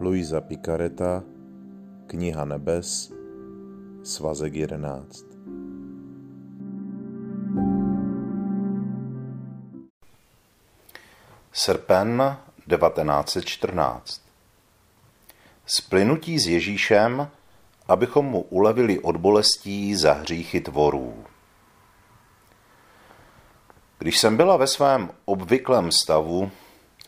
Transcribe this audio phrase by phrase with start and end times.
[0.00, 1.22] Luisa Picareta,
[2.06, 3.12] Kniha nebes,
[4.02, 5.24] svazek 11.
[11.52, 12.36] Srpen
[12.68, 14.22] 1914
[15.66, 17.28] Splynutí s Ježíšem,
[17.88, 21.24] abychom mu ulevili od bolestí za hříchy tvorů.
[23.98, 26.50] Když jsem byla ve svém obvyklém stavu,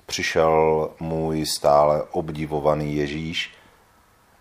[0.06, 3.55] přišel můj stále obdivovaný Ježíš,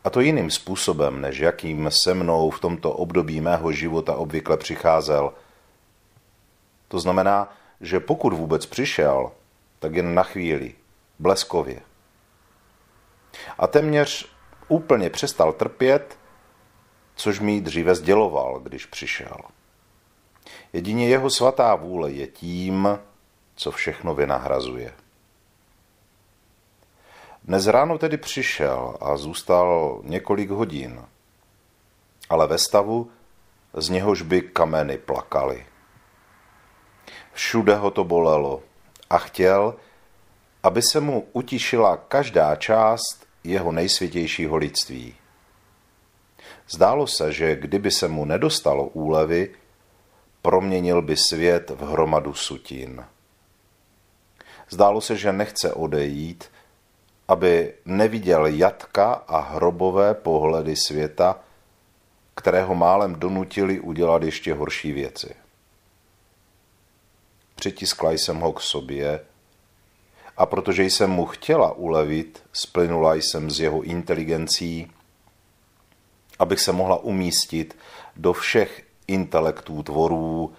[0.03, 5.33] a to jiným způsobem, než jakým se mnou v tomto období mého života obvykle přicházel.
[6.87, 9.31] To znamená, že pokud vůbec přišel,
[9.79, 10.73] tak jen na chvíli,
[11.19, 11.81] bleskově.
[13.57, 14.29] A téměř
[14.67, 16.17] úplně přestal trpět,
[17.15, 19.37] což mi dříve sděloval, když přišel.
[20.73, 22.99] Jedině jeho svatá vůle je tím,
[23.55, 24.93] co všechno vynahrazuje.
[27.51, 31.01] Dnes ráno tedy přišel a zůstal několik hodin,
[32.29, 33.11] ale ve stavu,
[33.73, 35.65] z něhož by kameny plakaly.
[37.33, 38.63] Všude ho to bolelo
[39.09, 39.75] a chtěl,
[40.63, 45.15] aby se mu utišila každá část jeho nejsvětějšího lidství.
[46.69, 49.55] Zdálo se, že kdyby se mu nedostalo úlevy,
[50.41, 53.05] proměnil by svět v hromadu sutin.
[54.69, 56.51] Zdálo se, že nechce odejít,
[57.27, 61.39] aby neviděl jatka a hrobové pohledy světa,
[62.35, 65.35] kterého málem donutili udělat ještě horší věci.
[67.55, 69.19] Přitiskla jsem ho k sobě
[70.37, 74.91] a protože jsem mu chtěla ulevit, splynula jsem z jeho inteligencí,
[76.39, 77.77] abych se mohla umístit
[78.15, 80.53] do všech intelektů tvorů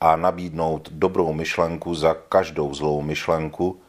[0.00, 3.80] a nabídnout dobrou myšlenku za každou zlou myšlenku,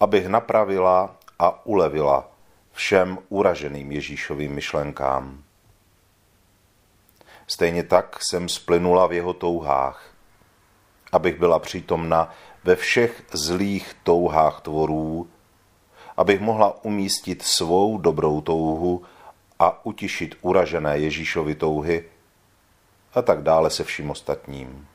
[0.00, 2.28] abych napravila a ulevila
[2.72, 5.42] všem uraženým Ježíšovým myšlenkám.
[7.46, 10.14] Stejně tak jsem splynula v jeho touhách,
[11.12, 12.34] abych byla přítomna
[12.64, 15.28] ve všech zlých touhách tvorů,
[16.16, 19.02] abych mohla umístit svou dobrou touhu
[19.58, 22.04] a utišit uražené Ježíšovy touhy
[23.14, 24.88] a tak dále se vším ostatním.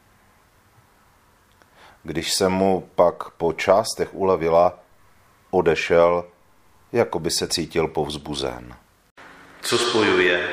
[2.03, 4.79] Když jsem mu pak po částech ulevila,
[5.51, 6.25] odešel
[6.95, 8.75] jako by se cítil povzbuzen.
[9.61, 10.49] Co spojuje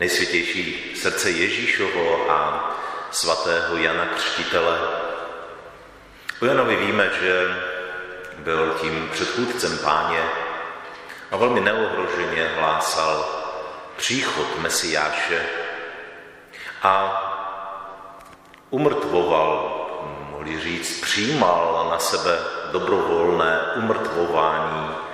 [0.00, 2.70] nejsvětější srdce Ježíšovo a
[3.10, 4.78] svatého Jana Křtitele?
[6.42, 7.46] O Janovi víme, že
[8.38, 10.20] byl tím předchůdcem páně
[11.30, 13.28] a velmi neohroženě hlásal
[13.96, 15.46] příchod Mesiáše
[16.82, 17.22] a
[18.70, 19.72] umrtvoval,
[20.30, 22.38] mohli říct, přijímal na sebe
[22.72, 25.05] dobrovolné umrtvování,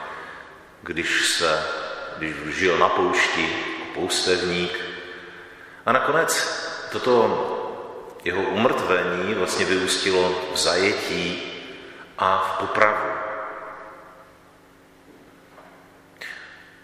[0.83, 1.67] když se,
[2.19, 3.57] když žil na poušti,
[3.95, 4.79] poustevník.
[5.87, 6.33] A nakonec
[6.93, 7.49] toto
[8.25, 11.43] jeho umrtvení vlastně vyústilo v zajetí
[12.19, 13.13] a v popravu.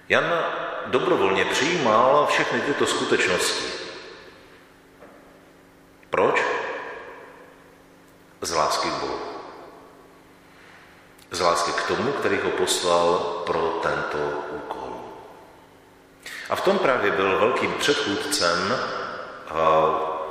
[0.09, 0.45] Jan
[0.87, 3.65] dobrovolně přijímal všechny tyto skutečnosti.
[6.11, 6.43] Proč?
[8.41, 9.39] Z lásky k Bohu
[11.31, 14.19] z lásky k tomu, který ho poslal pro tento
[14.51, 14.93] úkol.
[16.51, 19.55] A v tom právě byl velkým předchůdcem eh,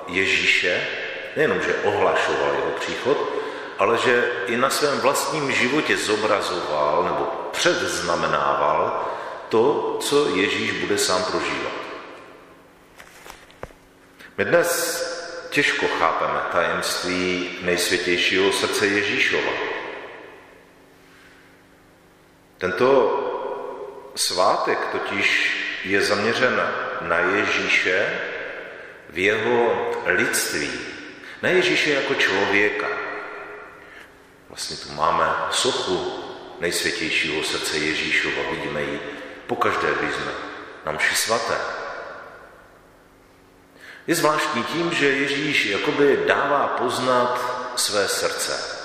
[0.08, 0.88] Ježíše,
[1.36, 3.18] nejenom, že ohlašoval jeho příchod,
[3.80, 9.06] ale že i na svém vlastním životě zobrazoval nebo předznamenával
[9.50, 11.72] to, co Ježíš bude sám prožívat.
[14.38, 15.04] My dnes
[15.50, 19.77] těžko chápeme tajemství nejsvětějšího srdce Ježíšova.
[22.58, 22.90] Tento
[24.16, 26.62] svátek totiž je zaměřen
[27.02, 28.20] na Ježíše
[29.10, 30.72] v jeho lidství,
[31.42, 32.88] na Ježíše jako člověka.
[34.50, 36.24] Vlastně tu máme sochu
[36.60, 39.02] nejsvětějšího srdce Ježíšova, vidíme ji
[39.48, 40.32] pokaždé, když jsme
[40.86, 41.58] na mši svaté.
[44.08, 47.42] Je zvláštní tím, že Ježíš jakoby dává poznat
[47.76, 48.78] své srdce.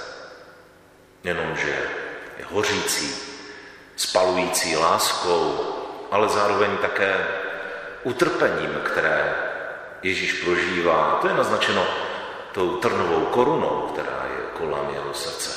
[1.25, 1.91] Jenomže
[2.39, 3.32] je hořící,
[4.03, 5.67] spalující láskou,
[6.11, 7.27] ale zároveň také
[8.03, 9.35] utrpením, které
[10.03, 11.19] Ježíš prožívá.
[11.23, 11.87] To je naznačeno
[12.53, 15.51] tou trnovou korunou, která je kolem jeho srdce.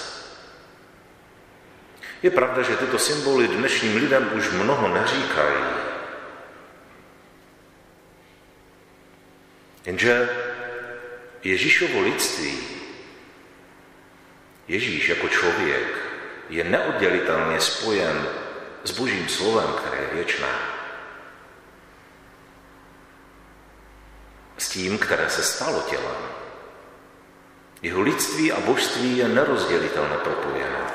[2.24, 5.66] Je pravda, že tyto symboly dnešním lidem už mnoho neříkají.
[9.86, 10.30] Jenže
[11.44, 12.60] Ježíšovo lidství,
[14.68, 16.05] Ježíš jako člověk,
[16.50, 18.28] je neoddělitelně spojen
[18.84, 20.50] s božím slovem, které je věčné.
[24.58, 26.36] S tím, které se stalo tělem.
[27.82, 30.92] Jeho lidství a božství je nerozdělitelně propojené.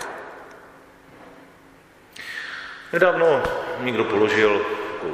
[2.93, 3.43] Nedávno
[3.79, 4.67] někdo položil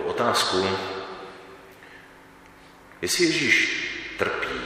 [0.05, 0.69] otázku,
[3.03, 3.87] jestli Ježíš
[4.19, 4.61] trpí,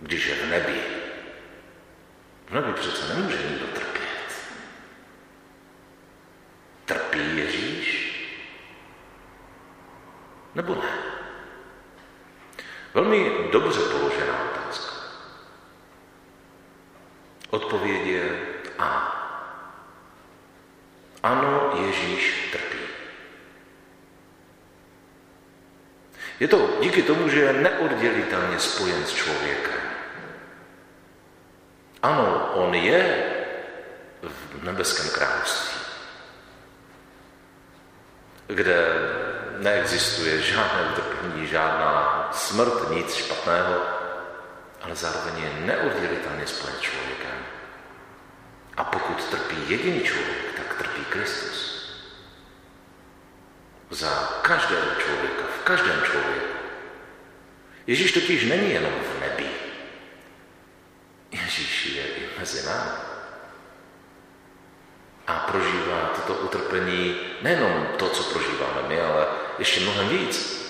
[0.00, 0.80] když je v nebi.
[2.46, 4.48] V nebi přece nemůže nikdo trpět.
[6.84, 8.14] Trpí Ježíš?
[10.54, 11.04] Nebo ne?
[12.94, 14.92] Velmi dobře položená otázka.
[17.50, 18.40] Odpověď je
[18.78, 19.10] A.
[21.22, 22.78] Ano, Ježíš trpí.
[26.40, 29.80] Je to díky tomu, že je neoddělitelně spojen s člověkem.
[32.02, 33.32] Ano, on je
[34.22, 35.80] v nebeském království,
[38.46, 38.86] kde
[39.58, 41.13] neexistuje žádné utrpení,
[41.46, 43.74] žádná smrt, nic špatného,
[44.82, 47.38] ale zároveň je neoddělitelně spojen člověkem.
[48.76, 51.74] A pokud trpí jediný člověk, tak trpí Kristus.
[53.90, 56.54] Za každého člověka, v každém člověku.
[57.86, 59.48] Ježíš totiž není jenom v nebi.
[61.30, 62.90] Ježíš je i mezi námi.
[65.26, 69.26] A prožívá toto utrpení nejenom to, co prožíváme my, ale
[69.58, 70.63] ještě mnohem víc.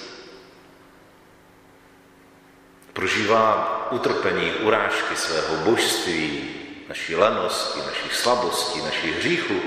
[3.04, 6.50] Prožívá utrpení, urážky svého božství,
[6.88, 9.60] naší lenosti, našich slabostí, našich hříchů.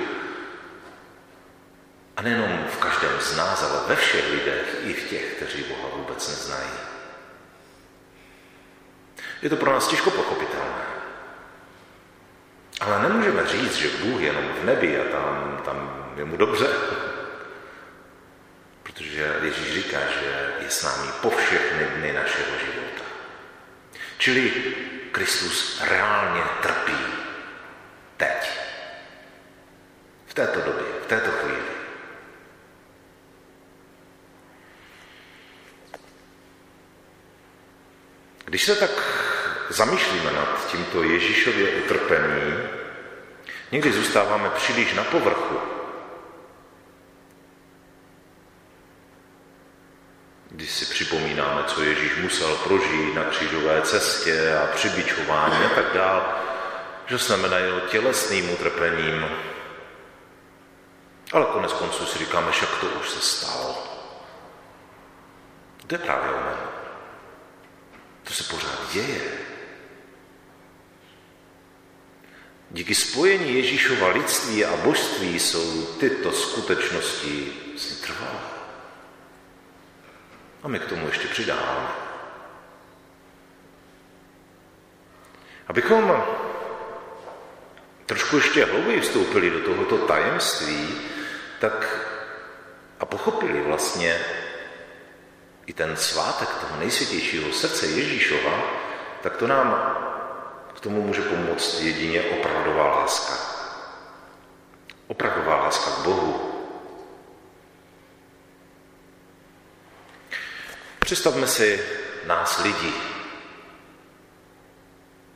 [2.18, 5.95] A nejenom v každém z nás, ale ve všech lidech, i v těch, kteří Boha
[5.95, 6.69] vůbec neznají.
[9.42, 10.86] Je to pro nás těžko pochopitelné.
[12.81, 16.68] Ale nemůžeme říct, že Bůh je jenom v nebi a tam, tam je mu dobře.
[18.84, 23.17] Protože Ježíš říká, že je s námi po všechny dny našeho života.
[24.18, 24.52] Čili
[25.12, 26.98] Kristus reálně trpí.
[28.18, 28.60] Teď.
[30.25, 31.62] V této době, v této chvíli.
[38.46, 38.92] Když se tak
[39.69, 42.54] zamýšlíme nad tímto Ježíšově utrpení,
[43.72, 45.76] někdy zůstáváme příliš na povrchu.
[50.57, 56.33] Když si připomínáme, co Ježíš musel prožít na křížové cestě a přibičování a tak dál,
[57.07, 59.25] že znamená jeho tělesným utrpením.
[61.33, 63.83] Ale konec konců si říkáme, že to už se stalo.
[65.92, 66.57] Je právě ono.
[68.24, 69.21] To se pořád děje.
[72.71, 77.53] Díky spojení Ježíšova lidství a božství jsou tyto skutečnosti
[78.06, 78.56] trvalé.
[80.68, 81.88] A my k tomu ještě přidáváme.
[85.68, 86.24] Abychom
[88.06, 91.02] trošku ještě hlouběji vstoupili do tohoto tajemství,
[91.60, 92.00] tak
[93.00, 94.19] a pochopili vlastně
[95.66, 98.62] i ten svátek toho nejsvětějšího srdce Ježíšova,
[99.22, 99.98] tak to nám
[100.75, 103.34] k tomu může pomoct jedině opravdová láska.
[105.08, 106.47] Opravdová láska k Bohu.
[111.08, 111.84] Představme si
[112.26, 112.94] nás lidi.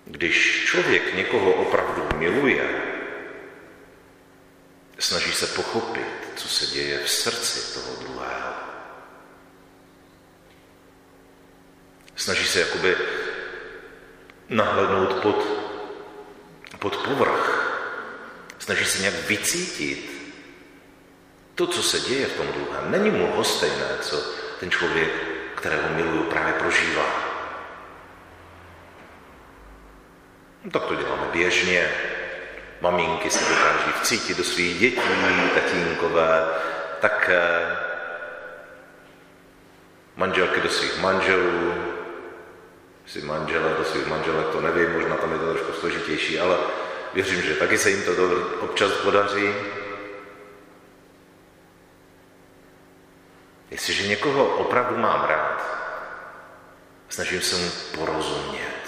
[0.05, 2.81] Když člověk někoho opravdu miluje,
[4.99, 8.53] snaží se pochopit, co se děje v srdci toho druhého.
[12.15, 12.95] Snaží se jakoby
[14.49, 15.47] nahlednout pod,
[16.79, 17.71] pod povrch.
[18.59, 20.11] Snaží se nějak vycítit
[21.55, 22.91] to, co se děje v tom druhém.
[22.91, 24.17] Není mu hostejné, co
[24.59, 25.30] ten člověk,
[25.61, 27.05] kterého miluju, právě prožívá.
[30.63, 31.91] No, tak to děláme běžně.
[32.81, 35.01] Maminky se dokáží vcítit do svých dětí,
[35.53, 36.45] tatínkové,
[36.99, 37.29] tak
[40.15, 41.73] manželky do svých manželů,
[43.05, 46.57] si manžele do svých manželek, to nevím, možná tam je to trošku složitější, ale
[47.13, 48.11] věřím, že taky se jim to
[48.59, 49.53] občas podaří.
[53.81, 55.65] Jestliže někoho opravdu mám rád,
[57.09, 58.81] snažím se mu porozumět.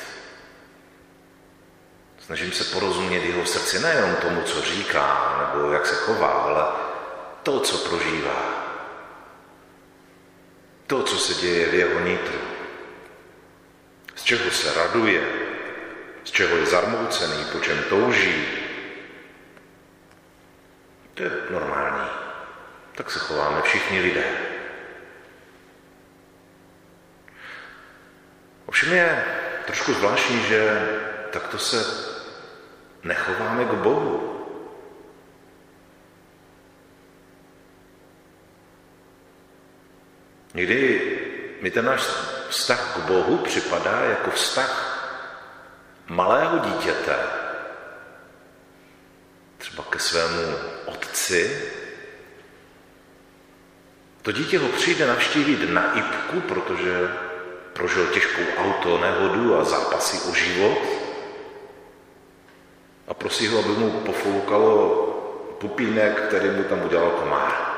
[2.25, 6.71] Snažím se porozumět jeho srdci, nejenom tomu, co říká, nebo jak se chová, ale
[7.43, 8.69] to, co prožívá.
[10.87, 12.39] To, co se děje v jeho nitru.
[14.15, 15.27] Z čeho se raduje,
[16.23, 18.45] z čeho je zarmoucený, po čem touží.
[21.13, 22.09] To je normální.
[22.95, 24.52] Tak se chováme všichni lidé.
[28.83, 29.25] Ovšem je
[29.65, 30.59] trošku zvláštní, že
[31.31, 31.85] takto se
[33.03, 34.43] nechováme k Bohu.
[40.53, 41.01] Někdy
[41.61, 42.01] mi ten náš
[42.49, 44.71] vztah k Bohu připadá jako vztah
[46.07, 47.15] malého dítěte,
[49.57, 51.71] třeba ke svému otci.
[54.21, 57.09] To dítě ho přijde navštívit na Ipku, protože
[57.73, 60.77] prožil těžkou auto, nehodu a zápasy o život
[63.07, 64.95] a prosí ho, aby mu pofoukalo
[65.59, 67.73] pupínek, který mu tam udělal komár.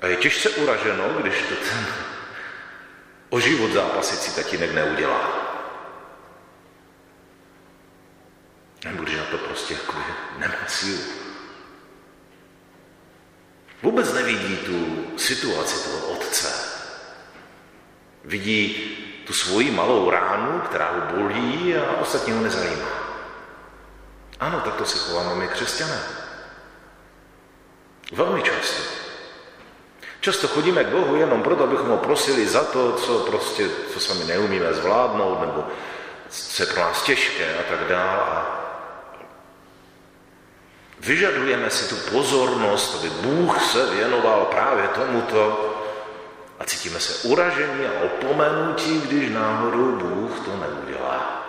[0.00, 1.86] A je těžce uraženo, když to ten
[3.30, 5.46] o život zápasící tatínek neudělá.
[8.84, 9.94] Nebo když na to prostě jako
[10.38, 11.02] nemá sílu.
[13.82, 16.45] Vůbec nevidí tu situaci toho otce.
[18.26, 18.74] Vidí
[19.26, 22.88] tu svoji malou ránu, která ho bolí a ostatní ho nezajímá.
[24.40, 26.00] Ano, takto se chováme my křesťané.
[28.12, 28.82] Velmi často.
[30.20, 34.24] Často chodíme k Bohu jenom proto, abychom ho prosili za to, co prostě, co sami
[34.24, 35.64] neumíme zvládnout, nebo
[36.28, 38.22] co je pro nás těžké a tak dále.
[38.22, 38.46] A
[41.00, 45.65] vyžadujeme si tu pozornost, aby Bůh se věnoval právě tomuto
[46.58, 51.42] a cítíme se uražení a opomenutí, když náhodou Bůh to neudělá.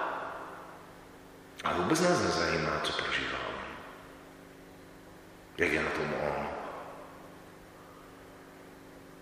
[1.64, 3.64] A vůbec nás nezajímá, co prožívá on.
[5.58, 6.48] Jak je na tom on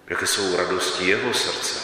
[0.07, 1.79] jaké jsou radosti jeho srdce,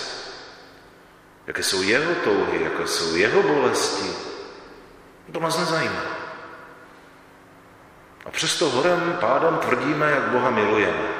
[1.48, 4.10] jaké jsou jeho touhy, jaké jsou jeho bolesti.
[5.31, 6.01] To nás nezajímá.
[8.25, 11.11] A přesto horem pádem tvrdíme, jak Boha milujeme.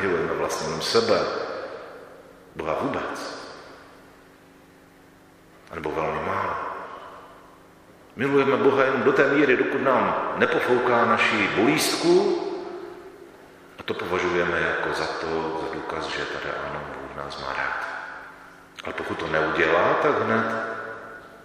[0.00, 1.20] Milujeme vlastně jenom sebe.
[2.56, 3.44] Boha vůbec.
[5.70, 6.56] A nebo velmi málo.
[8.16, 12.44] Milujeme Boha jen do té míry, dokud nám nepofouká naší bolístku
[13.84, 17.88] to považujeme jako za to, za důkaz, že tady ano, Bůh nás má rád.
[18.84, 20.46] Ale pokud to neudělá, tak hned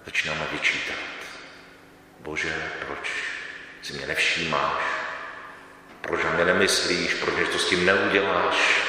[0.06, 0.96] začínáme vyčítat.
[2.20, 3.24] Bože, proč
[3.82, 4.99] si mě nevšímáš?
[6.10, 7.13] Proč mě nemyslíš?
[7.13, 8.82] Proč to s tím neuděláš?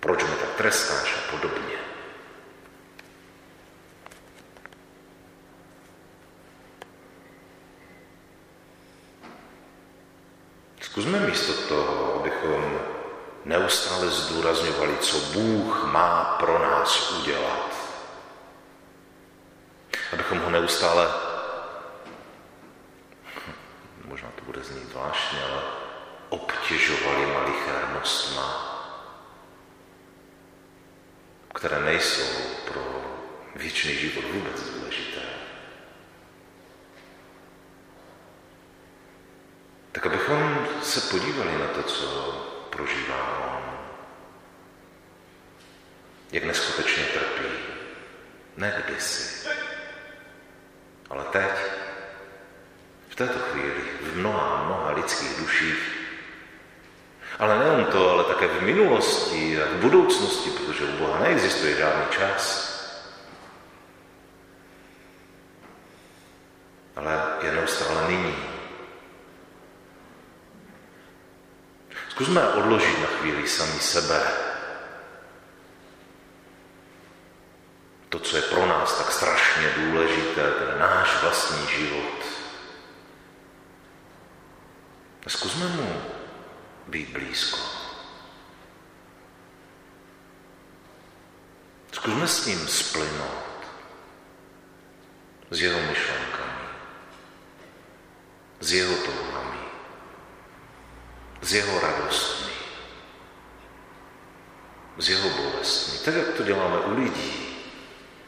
[0.00, 1.76] Proč mě tak trestáš a podobně?
[10.80, 12.80] Zkusme místo toho, abychom
[13.44, 17.74] neustále zdůrazňovali, co Bůh má pro nás udělat.
[20.12, 21.08] Abychom ho neustále,
[24.04, 25.79] možná to bude znít zvláštně, ale
[26.30, 28.66] obtěžovali malichernostma,
[31.54, 33.04] které nejsou pro
[33.56, 35.20] věčný život vůbec důležité.
[39.92, 42.32] Tak abychom se podívali na to, co
[42.70, 43.78] prožívá on.
[46.32, 47.50] Jak neskutečně trpí.
[48.56, 49.48] Ne kdysi,
[51.10, 51.50] ale teď,
[53.08, 55.99] v této chvíli, v mnoha, mnoha lidských duších.
[57.40, 62.04] Ale nejen to, ale také v minulosti a v budoucnosti, protože u Boha neexistuje žádný
[62.10, 62.70] čas.
[66.96, 68.34] Ale je neustále nyní.
[72.08, 74.20] Zkusme odložit na chvíli sami sebe.
[78.08, 82.24] To, co je pro nás tak strašně důležité, ten náš vlastní život.
[85.26, 85.99] Zkusme mu
[86.90, 87.58] být blízko.
[91.92, 93.50] Zkusme s ním splynout.
[95.50, 96.68] S jeho myšlenkami.
[98.60, 99.60] S jeho touhami
[101.42, 102.52] s jeho radostmi,
[104.98, 107.32] s jeho bolestmi, tak jak to děláme u lidí,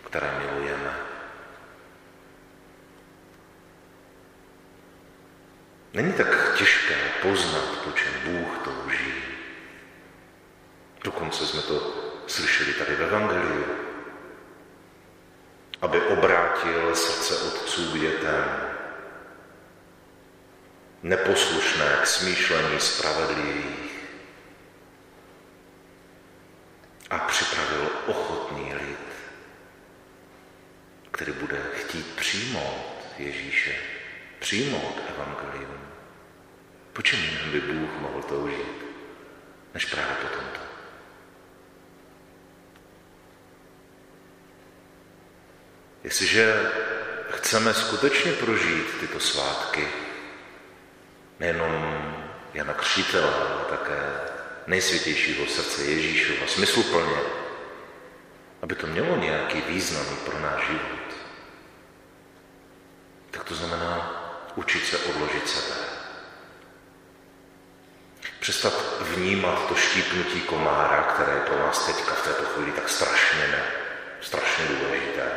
[0.06, 0.96] které milujeme.
[5.92, 6.28] Není tak
[7.22, 9.14] poznat, po čem Bůh touží.
[11.04, 11.94] Dokonce jsme to
[12.26, 13.64] slyšeli tady ve Evangeliu.
[15.80, 18.44] Aby obrátil srdce otců k dětem,
[21.02, 23.92] neposlušné k smýšlení spravedlivých
[27.10, 29.08] a připravil ochotný lid,
[31.10, 33.74] který bude chtít přijmout Ježíše
[34.38, 35.82] přijmout evangelium.
[36.92, 37.20] Po čem
[37.52, 38.84] by Bůh mohl toužit,
[39.74, 40.60] než právě po tomto?
[46.04, 46.70] Jestliže
[47.30, 49.88] chceme skutečně prožít tyto svátky,
[51.40, 52.14] nejenom
[52.54, 54.20] Jana Křítela, ale také
[54.66, 57.16] nejsvětějšího srdce Ježíšova, smysluplně,
[58.62, 61.16] aby to mělo nějaký význam pro náš život,
[63.30, 64.18] tak to znamená
[64.56, 66.01] učit se odložit sebe.
[68.42, 73.46] Přestat vnímat to štípnutí komára, které je pro nás teďka v této chvíli tak strašně
[73.48, 73.64] ne,
[74.20, 75.32] strašně důležité.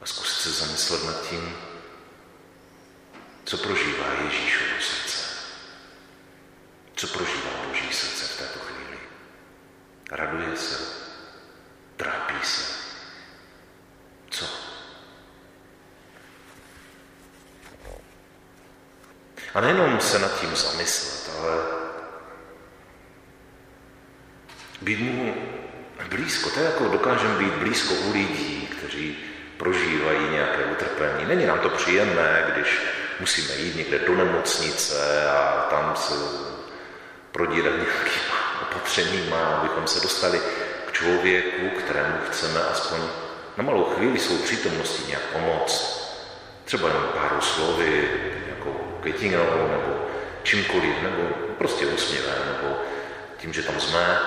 [0.00, 1.56] A zkusit se zamyslet nad tím,
[3.44, 5.26] co prožívá Ježíšovo srdce.
[6.96, 8.98] Co prožívá Boží srdce v této chvíli.
[10.10, 10.78] Raduje se,
[11.96, 12.74] trápí se.
[14.30, 14.61] Co?
[19.54, 21.56] A nejenom se nad tím zamyslet, ale
[24.82, 25.34] být mu
[26.08, 26.50] blízko.
[26.50, 29.16] To je jako dokážeme být blízko u lidí, kteří
[29.56, 31.24] prožívají nějaké utrpení.
[31.24, 32.78] Není nám to příjemné, když
[33.20, 36.14] musíme jít někde do nemocnice a tam se
[37.32, 40.40] prodírat nějakýma opatřeníma, abychom se dostali
[40.86, 43.00] k člověku, kterému chceme aspoň
[43.56, 46.02] na malou chvíli svou přítomností nějak pomoct.
[46.64, 48.08] Třeba jenom pár slovy,
[49.02, 50.06] květinou nebo
[50.42, 51.22] čímkoliv, nebo
[51.58, 52.76] prostě úsměvem, nebo
[53.36, 54.18] tím, že tam jsme.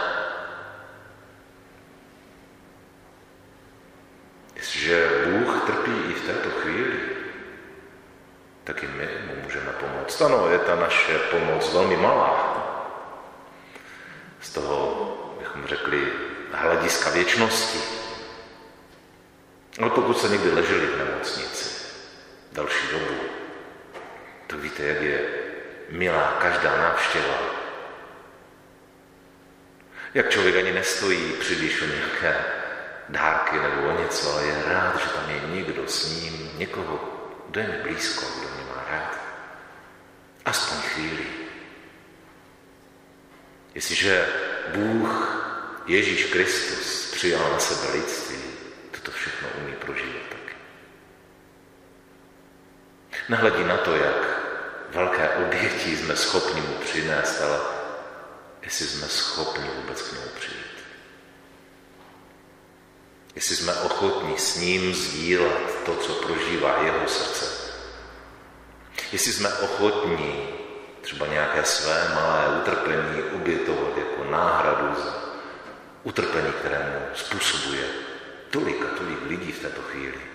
[4.55, 7.00] Jestliže Bůh trpí i v této chvíli,
[8.63, 10.22] tak i my mu můžeme pomoct.
[10.22, 12.51] Ano, je ta naše pomoc velmi malá.
[14.41, 16.11] Z toho, bychom řekli,
[16.51, 17.79] hlediska věčnosti.
[19.81, 21.85] Ale pokud se někdy leželi v nemocnici
[22.51, 23.35] další dobu,
[24.48, 25.20] tak víte, jak je
[25.90, 27.40] milá každá návštěva.
[30.14, 32.46] Jak člověk ani nestojí příliš o nějaké
[33.10, 37.00] dárky nebo o něco, ale je rád, že tam je někdo s ním, někoho,
[37.50, 39.20] kdo je mi blízko, kdo mě má rád.
[40.46, 41.25] Aspoň chvíli.
[43.75, 44.27] Jestliže
[44.74, 45.36] Bůh,
[45.86, 48.38] Ježíš Kristus, přijal na sebe lidství,
[48.92, 50.55] toto všechno umí prožívat taky.
[53.29, 54.25] Nehledí na to, jak
[54.96, 57.60] velké oběti jsme schopni mu přinést, ale
[58.62, 60.75] jestli jsme schopni vůbec k němu přijít.
[63.36, 67.46] Jestli jsme ochotní s ním sdílet to, co prožívá jeho srdce.
[69.12, 70.50] Jestli jsme ochotní
[71.01, 75.24] třeba nějaké své malé utrpení obětovat jako náhradu za
[76.03, 77.86] utrpení, kterému způsobuje
[78.50, 80.35] tolik a tolik lidí v této chvíli.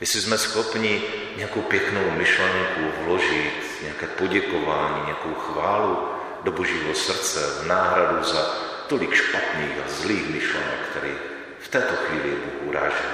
[0.00, 1.02] Jestli jsme schopni
[1.36, 6.08] nějakou pěknou myšlenku vložit, nějaké poděkování, nějakou chválu
[6.42, 8.54] do božího srdce v náhradu za
[8.86, 11.14] tolik špatných a zlých myšlenek, které
[11.60, 13.08] v této chvíli Bůh uráží.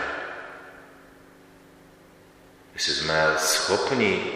[2.75, 4.33] Jestli jsme schopni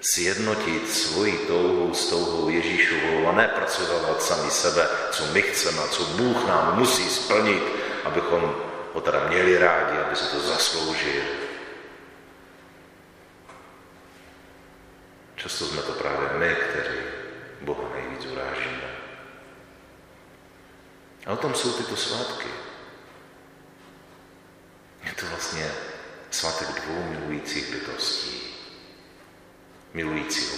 [0.00, 6.48] sjednotit svoji touhu s touhou Ježíšovou a nepracovat sami sebe, co my chceme co Bůh
[6.48, 7.62] nám musí splnit,
[8.04, 8.54] abychom
[8.94, 11.45] ho teda měli rádi, aby se to zasloužil.
[15.46, 16.98] Často jsme to právě my, kteří
[17.60, 18.90] Boha nejvíc urážíme.
[21.26, 22.48] A o tom jsou tyto svátky.
[25.04, 25.70] Je to vlastně
[26.30, 28.42] svátek dvou milujících bytostí.
[29.94, 30.55] Milujícího